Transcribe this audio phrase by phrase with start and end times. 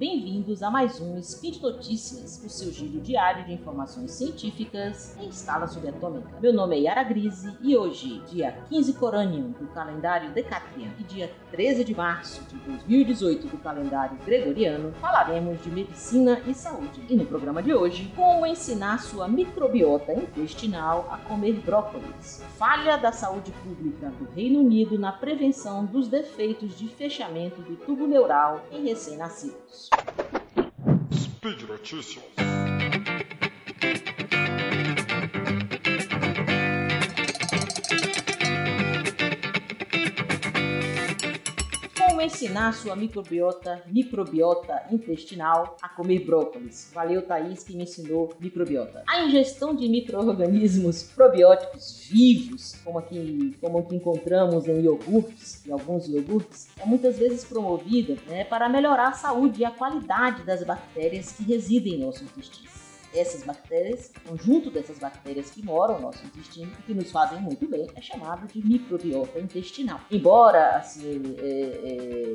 [0.00, 5.28] e bem-vindos a mais um Speed Notícias, o seu giro diário de informações científicas em
[5.28, 6.30] escala subatômica.
[6.40, 11.30] Meu nome é Yara Grise e hoje, dia 15 Coranium do calendário Decatrian e dia
[11.50, 17.02] 13 de março de 2018 do calendário Gregoriano, falaremos de medicina e saúde.
[17.10, 22.42] E no programa de hoje, como ensinar sua microbiota intestinal a comer brócolis.
[22.56, 28.06] Falha da saúde pública do Reino Unido na prevenção dos defeitos de fechamento do tubo
[28.06, 29.90] neural em recém-nascidos.
[31.42, 33.39] Speed Notícias.
[42.22, 46.90] Ensinar sua microbiota, microbiota intestinal a comer brócolis?
[46.92, 49.02] Valeu, Thaís, que me ensinou microbiota.
[49.08, 56.08] A ingestão de micro-organismos probióticos vivos, como aqui, como aqui encontramos em iogurtes, e alguns
[56.08, 61.32] iogurtes, é muitas vezes promovida né, para melhorar a saúde e a qualidade das bactérias
[61.32, 62.79] que residem em nosso intestino
[63.14, 67.40] essas bactérias, o conjunto dessas bactérias que moram no nosso intestino e que nos fazem
[67.40, 70.00] muito bem, é chamado de microbiota intestinal.
[70.10, 71.50] Embora, assim, é,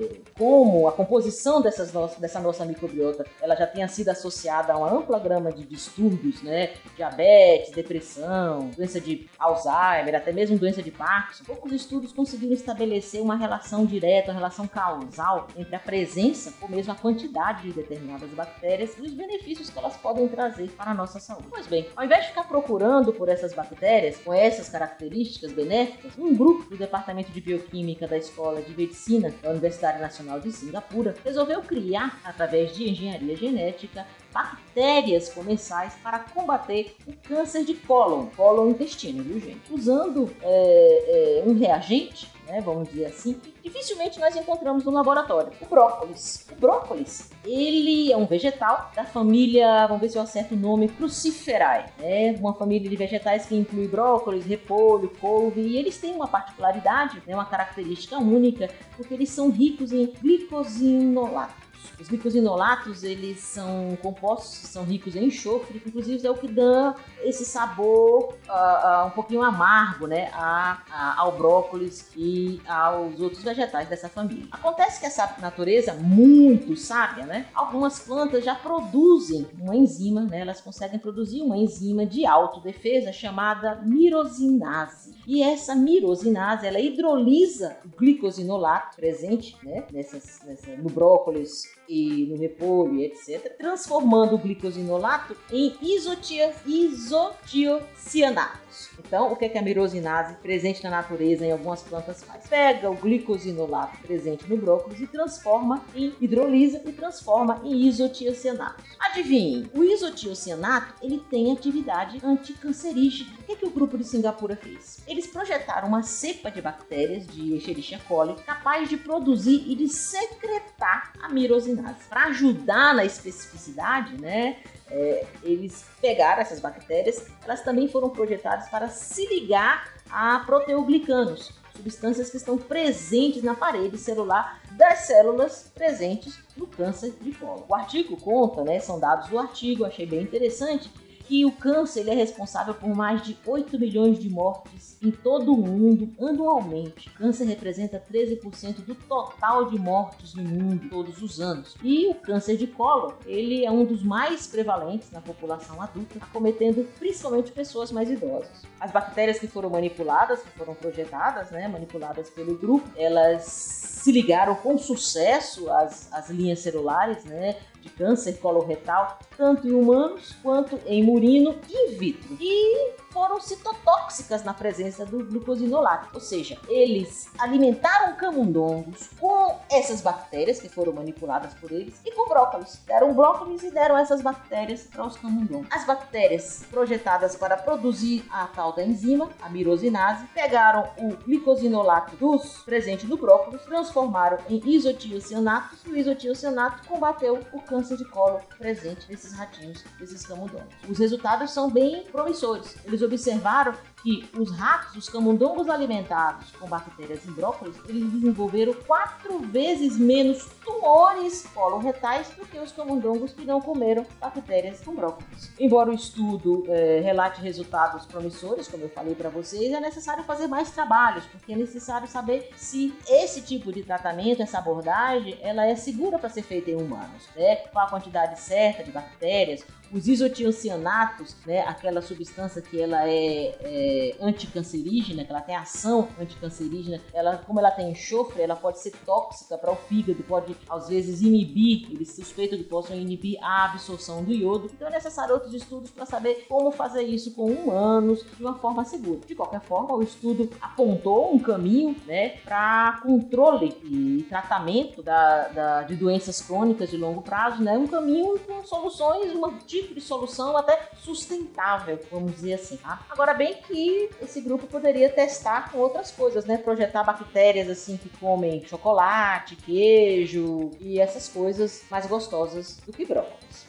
[0.10, 4.92] é, como a composição dessas dessa nossa microbiota ela já tenha sido associada a uma
[4.92, 11.44] ampla gama de distúrbios, né, diabetes, depressão, doença de Alzheimer, até mesmo doença de Parkinson,
[11.44, 16.92] poucos estudos conseguiram estabelecer uma relação direta, uma relação causal entre a presença ou mesmo
[16.92, 21.20] a quantidade de determinadas bactérias e os benefícios que elas podem trazer para a nossa
[21.20, 21.48] saúde.
[21.50, 26.36] Pois bem, ao invés de ficar procurando por essas bactérias com essas características benéficas, um
[26.36, 31.62] grupo do Departamento de Bioquímica da Escola de Medicina da Universidade Nacional de Singapura resolveu
[31.62, 39.24] criar, através de engenharia genética, bactérias comensais para combater o câncer de cólon, cólon intestino,
[39.24, 39.72] viu gente?
[39.72, 45.52] Usando é, é, um reagente né, vamos dizer assim, dificilmente nós encontramos no laboratório.
[45.60, 46.46] O brócolis.
[46.52, 50.88] O brócolis, ele é um vegetal da família, vamos ver se eu acerto o nome,
[50.88, 51.86] Cruciferae.
[51.98, 57.24] Né, uma família de vegetais que inclui brócolis, repolho, couve, e eles têm uma particularidade,
[57.26, 61.66] né, uma característica única, porque eles são ricos em glicosinolato.
[62.00, 66.48] Os glicosinolatos, eles são compostos que são ricos em enxofre, que inclusive é o que
[66.48, 73.20] dá esse sabor uh, uh, um pouquinho amargo, né, a, a, ao brócolis e aos
[73.20, 73.55] outros vegetais
[73.90, 74.48] dessa família.
[74.52, 80.62] Acontece que essa natureza muito sábia, né, algumas plantas já produzem uma enzima, né, elas
[80.62, 85.16] conseguem produzir uma enzima de autodefesa chamada mirosinase.
[85.28, 92.38] E essa mirosinase, ela hidrolisa o glicosinolato presente, né, nessas, nessa, no brócolis e no
[92.38, 98.92] repolho, etc., transformando o glicosinolato em isotia, isotiocianatos.
[99.08, 102.48] Então, o que, é que a mirosinase presente na natureza em algumas plantas faz?
[102.48, 108.84] Pega o glicosinolato presente no brócolis e transforma em hidrolisa e transforma em isotiocianatos.
[109.00, 113.32] Adivinhe, o isotiocianato ele tem atividade anticancerígena.
[113.40, 115.04] O que, é que o grupo de Singapura fez?
[115.08, 121.14] Eles projetaram uma cepa de bactérias de Escherichia coli capaz de produzir e de secretar
[121.22, 122.06] a mirosinase.
[122.10, 124.58] Para ajudar na especificidade, né,
[124.90, 132.30] é, eles pegaram essas bactérias, elas também foram projetadas para se ligar a proteoglicanos, substâncias
[132.30, 137.66] que estão presentes na parede celular das células presentes no câncer de colo.
[137.68, 140.90] O artigo conta, né, são dados do artigo, achei bem interessante,
[141.28, 145.54] que o câncer ele é responsável por mais de 8 milhões de mortes em todo
[145.54, 147.10] o mundo anualmente.
[147.10, 151.76] O câncer representa 13% do total de mortes no mundo todos os anos.
[151.84, 156.88] E o câncer de colo, ele é um dos mais prevalentes na população adulta, acometendo
[157.00, 158.64] principalmente pessoas mais idosas.
[158.80, 164.56] As bactérias que foram manipuladas, que foram projetadas, né, manipuladas pelo grupo, elas se ligaram
[164.56, 171.04] com sucesso às, às linhas celulares, né, de câncer coloretal, tanto em humanos quanto em
[171.04, 172.36] murino in vitro.
[172.42, 180.60] E foram citotóxicas na presença do glucosinolato, ou seja, eles alimentaram camundongos com essas bactérias
[180.60, 182.82] que foram manipuladas por eles e com brócolis.
[182.86, 185.68] Deram brócolis e deram essas bactérias para os camundongos.
[185.72, 192.64] As bactérias projetadas para produzir a tal da enzima, a mirosinase, pegaram o glicosinolato dos
[192.66, 199.08] presente do brócolis, transformaram em isotiocianatos e o isotiocianato combateu o câncer de colo presente
[199.08, 200.76] desses ratinhos, desses camundongos.
[200.90, 202.76] Os resultados são bem promissores.
[202.84, 203.76] Eles observaram
[204.06, 210.46] que os ratos, os camundongos alimentados com bactérias em brócolis, eles desenvolveram quatro vezes menos
[210.64, 215.52] tumores coloretais do que os camundongos que não comeram bactérias com brócolis.
[215.60, 220.46] Embora o estudo é, relate resultados promissores, como eu falei para vocês, é necessário fazer
[220.46, 225.76] mais trabalhos, porque é necessário saber se esse tipo de tratamento, essa abordagem, ela é
[225.76, 227.56] segura para ser feita em humanos, né?
[227.56, 233.95] Qual a quantidade certa de bactérias, os isotiocianatos, né, aquela substância que ela é, é
[234.22, 239.58] anticancerígena, que ela tem ação anticancerígena, ela, como ela tem enxofre, ela pode ser tóxica
[239.58, 244.34] para o fígado, pode às vezes inibir, eles suspeitam que possam inibir a absorção do
[244.34, 244.70] iodo.
[244.74, 248.84] Então é necessário outros estudos para saber como fazer isso com humanos de uma forma
[248.86, 249.20] segura.
[249.26, 255.82] De qualquer forma, o estudo apontou um caminho né, para controle e tratamento da, da,
[255.84, 260.56] de doenças crônicas de longo prazo, né, um caminho com soluções, uma tipo de solução
[260.58, 262.78] até sustentável, vamos dizer assim.
[262.78, 263.02] Tá?
[263.10, 263.74] Agora bem que
[264.22, 266.58] esse grupo poderia testar com outras coisas, né?
[266.58, 273.66] Projetar bactérias assim que comem chocolate, queijo e essas coisas mais gostosas do que brócolis.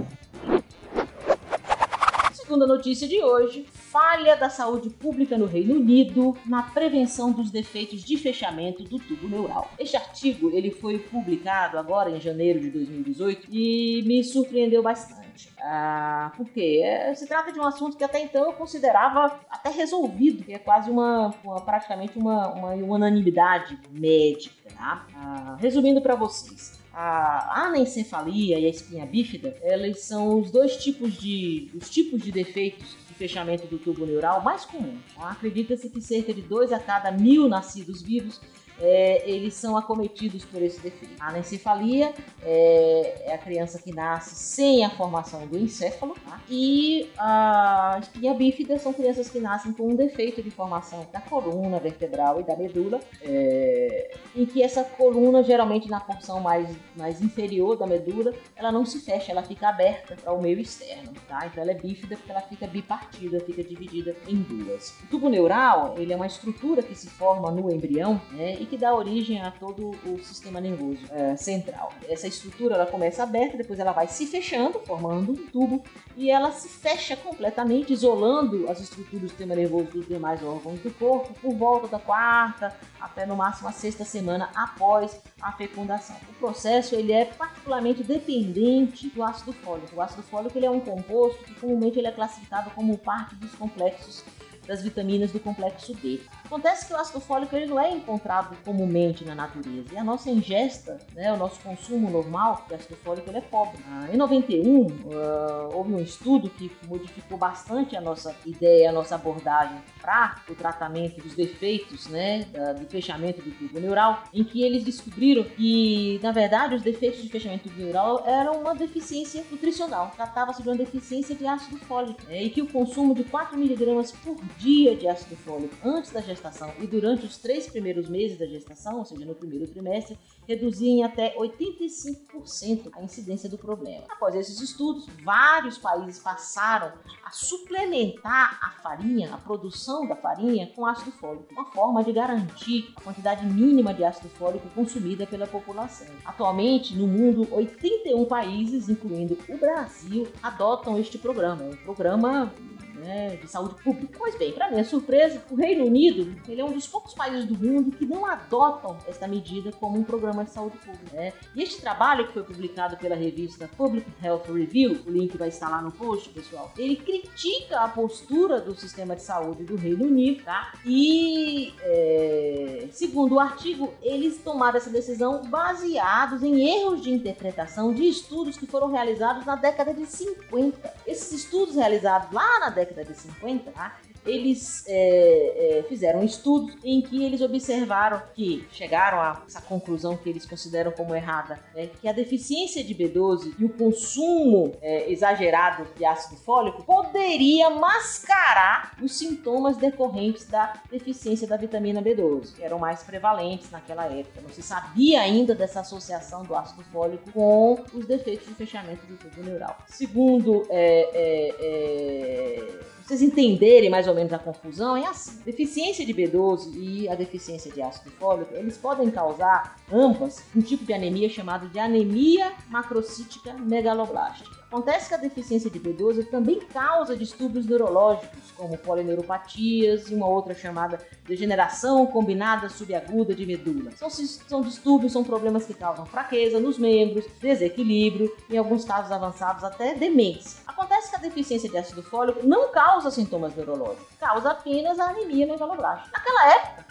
[2.33, 8.05] Segunda notícia de hoje: falha da saúde pública no Reino Unido na prevenção dos defeitos
[8.05, 9.71] de fechamento do tubo neural.
[9.79, 15.26] Este artigo ele foi publicado agora em janeiro de 2018 e me surpreendeu bastante.
[15.61, 16.83] Ah, porque
[17.15, 20.91] se trata de um assunto que até então eu considerava até resolvido, que é quase
[20.91, 24.55] uma, uma praticamente uma, uma, unanimidade médica.
[24.77, 25.07] Tá?
[25.15, 31.13] Ah, resumindo para vocês, a anencefalia e a espinha bífida, elas são os dois tipos
[31.15, 35.01] de, os tipos de defeitos de fechamento do tubo neural mais comuns.
[35.15, 35.31] Tá?
[35.31, 38.41] Acredita-se que cerca de 2 a cada mil nascidos vivos
[38.81, 41.15] é, eles são acometidos por esse defeito.
[41.21, 42.13] A anencefalia
[42.43, 46.41] é, é, a criança que nasce sem a formação do encéfalo tá?
[46.49, 51.79] e a espinha bífida são crianças que nascem com um defeito de formação da coluna
[51.79, 57.77] vertebral e da medula, é, em que essa coluna, geralmente na porção mais, mais inferior
[57.77, 61.13] da medula, ela não se fecha, ela fica aberta para o meio externo.
[61.29, 61.47] Tá?
[61.47, 64.91] Então ela é bífida porque ela fica bipartida, fica dividida em duas.
[65.05, 68.95] O tubo neural ele é uma estrutura que se forma no embrião né, que dá
[68.95, 71.93] origem a todo o sistema nervoso é, central.
[72.09, 75.83] Essa estrutura ela começa aberta, depois ela vai se fechando, formando um tubo,
[76.17, 80.91] e ela se fecha completamente, isolando as estruturas do sistema nervoso dos demais órgãos do
[80.91, 86.17] corpo por volta da quarta até no máximo a sexta semana após a fecundação.
[86.29, 89.97] O processo ele é particularmente dependente do ácido fólico.
[89.97, 93.55] O ácido fólico ele é um composto que comumente ele é classificado como parte dos
[93.55, 94.25] complexos
[94.67, 96.21] das vitaminas do complexo B.
[96.47, 100.31] Acontece que o ácido fólico ele não é encontrado comumente na natureza e a nossa
[100.31, 103.79] ingesta, né, o nosso consumo normal de ácido fólico ele é pobre.
[103.89, 108.93] Ah, em 91 uh, ah, houve um estudo que modificou bastante a nossa ideia, a
[108.93, 112.47] nossa abordagem para o tratamento dos defeitos, né,
[112.79, 117.29] do fechamento do tubo neural, em que eles descobriram que na verdade os defeitos de
[117.29, 120.13] fechamento do tubo neural eram uma deficiência nutricional.
[120.15, 124.13] Tratava-se de uma deficiência de ácido fólico né, e que o consumo de 4 miligramas
[124.13, 126.36] por dia de ácido fólico antes da gestação
[126.81, 131.05] e durante os três primeiros meses da gestação, ou seja, no primeiro trimestre, reduzia em
[131.05, 134.05] até 85% a incidência do problema.
[134.09, 136.93] Após esses estudos, vários países passaram
[137.25, 142.93] a suplementar a farinha, a produção da farinha, com ácido fólico, uma forma de garantir
[142.97, 146.07] a quantidade mínima de ácido fólico consumida pela população.
[146.25, 151.65] Atualmente, no mundo, 81 países, incluindo o Brasil, adotam este programa.
[151.65, 152.53] É um programa
[152.97, 154.15] né, de saúde pública.
[154.19, 157.55] Pois bem, para minha surpresa, o Reino Unido ele é um dos poucos países do
[157.55, 161.17] mundo que não adotam esta medida como um programa de saúde pública.
[161.17, 161.33] Né?
[161.55, 165.69] E este trabalho que foi publicado pela revista Public Health Review, o link vai estar
[165.69, 170.45] lá no post, pessoal, ele critica a postura do sistema de saúde do Reino Unido,
[170.45, 170.73] tá?
[170.85, 178.09] E é, segundo o artigo, eles tomaram essa decisão baseados em erros de interpretação de
[178.09, 180.95] estudos que foram realizados na década de 50.
[181.07, 183.97] Esses estudos realizados lá na década década de 50, tá?
[184.27, 190.29] Eles é, é, fizeram estudos em que eles observaram que chegaram a essa conclusão que
[190.29, 195.87] eles consideram como errada, né, que a deficiência de B12 e o consumo é, exagerado
[195.97, 202.79] de ácido fólico poderia mascarar os sintomas decorrentes da deficiência da vitamina B12, que eram
[202.79, 204.41] mais prevalentes naquela época.
[204.43, 209.17] Não se sabia ainda dessa associação do ácido fólico com os defeitos de fechamento do
[209.17, 209.77] tubo neural.
[209.89, 215.41] Segundo é, é, é vocês entenderem mais ou menos a confusão, é assim.
[215.45, 220.85] Deficiência de B12 e a deficiência de ácido fólico, eles podem causar ambas um tipo
[220.85, 224.57] de anemia chamado de anemia macrocítica megaloblástica.
[224.67, 230.55] Acontece que a deficiência de B12 também causa distúrbios neurológicos, como polineuropatias e uma outra
[230.55, 233.93] chamada degeneração combinada subaguda de medula.
[233.93, 239.63] São, são distúrbios, são problemas que causam fraqueza nos membros, desequilíbrio, em alguns casos avançados
[239.63, 240.61] até demência.
[240.67, 245.47] Acontece que a deficiência de ácido fólico não causa sintomas neurológicos, causa apenas a anemia
[245.47, 246.17] megaloblástica.
[246.17, 246.85] Naquela época,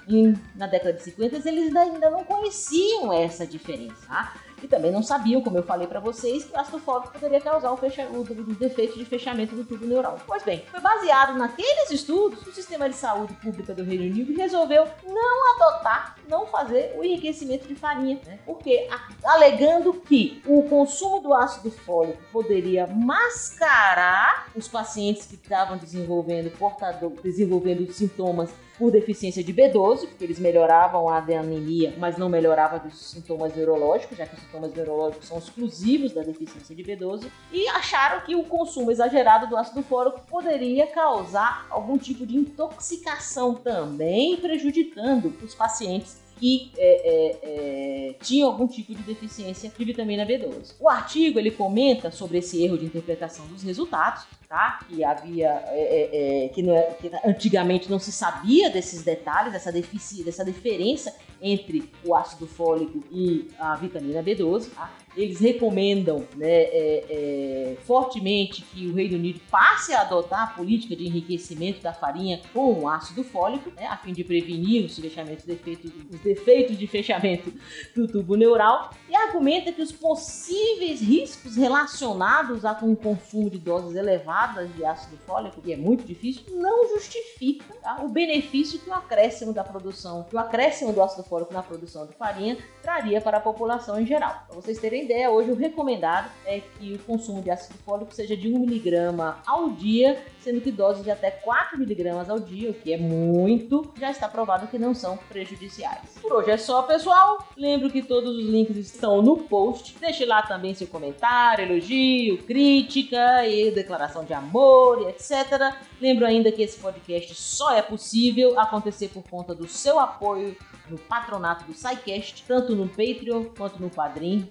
[0.56, 4.08] na década de 50, eles ainda não conheciam essa diferença.
[4.08, 4.34] Tá?
[4.62, 7.72] E também não sabiam, como eu falei para vocês, que o ácido fólico poderia causar
[7.72, 8.24] o, fecha, o,
[8.56, 10.18] defeito de fechamento do tubo neural.
[10.26, 14.88] Pois bem, foi baseado naqueles estudos, o sistema de saúde pública do Reino Unido resolveu
[15.08, 18.40] não adotar, não fazer o enriquecimento de farinha, né?
[18.46, 18.88] porque
[19.24, 27.12] alegando que o consumo do ácido fólico poderia mascarar os pacientes que estavam desenvolvendo portador,
[27.22, 33.12] desenvolvendo sintomas por deficiência de B12, porque eles melhoravam a anemia, mas não melhorava dos
[33.12, 38.22] sintomas neurológicos, já que os sintomas neurológicos são exclusivos da deficiência de B12, e acharam
[38.22, 45.34] que o consumo exagerado do ácido fólico poderia causar algum tipo de intoxicação também, prejudicando
[45.44, 50.76] os pacientes que é, é, é, tinham algum tipo de deficiência de vitamina B12.
[50.80, 54.80] O artigo ele comenta sobre esse erro de interpretação dos resultados, tá?
[54.88, 59.72] Que havia é, é, é, que, não, que, antigamente não se sabia desses detalhes, dessa,
[59.72, 64.70] defici, dessa diferença entre o ácido fólico e a vitamina B12.
[64.74, 64.92] Tá?
[65.16, 70.96] Eles recomendam né, é, é, fortemente que o Reino Unido passe a adotar a política
[70.96, 75.92] de enriquecimento da farinha com ácido fólico, né, a fim de prevenir os, fechamentos defeitos,
[76.12, 77.54] os defeitos de fechamento
[77.96, 83.58] do tubo neural, e argumenta que os possíveis riscos relacionados a com o consumo de
[83.58, 88.90] doses elevadas de ácido fólico, que é muito difícil, não justifica tá, o benefício que
[88.90, 93.22] o acréscimo da produção, que o acréscimo do ácido fólico na produção de farinha traria
[93.22, 94.44] para a população em geral.
[94.48, 98.36] Para vocês terem ideia, hoje o recomendado é que o consumo de ácido fólico seja
[98.36, 102.98] de 1mg ao dia, sendo que doses de até 4mg ao dia, o que é
[102.98, 106.18] muito, já está provado que não são prejudiciais.
[106.22, 107.48] Por hoje é só, pessoal.
[107.56, 109.96] Lembro que todos os links estão no post.
[110.00, 115.74] Deixe lá também seu comentário, elogio, crítica e declaração de amor etc.
[116.00, 120.56] Lembro ainda que esse podcast só é possível acontecer por conta do seu apoio
[120.90, 124.50] no patronato do SciCast, tanto no Patreon quanto no Padrim.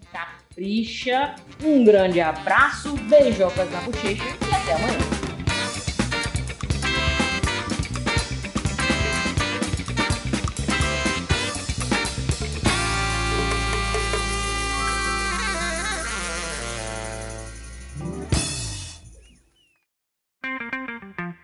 [0.55, 1.35] Capricha.
[1.65, 4.99] Um grande abraço, beijocas na bochecha e até amanhã.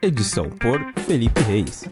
[0.00, 1.85] Edição por Felipe Reis.